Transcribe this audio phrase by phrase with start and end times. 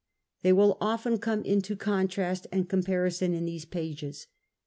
[0.41, 4.25] They will often come into con trast and comparison in these pages.